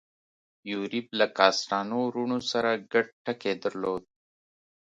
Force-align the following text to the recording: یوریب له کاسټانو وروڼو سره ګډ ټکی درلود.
یوریب 0.71 1.07
له 1.19 1.25
کاسټانو 1.37 1.97
وروڼو 2.05 2.37
سره 2.51 2.69
ګډ 2.93 3.05
ټکی 3.25 3.53
درلود. 3.63 4.03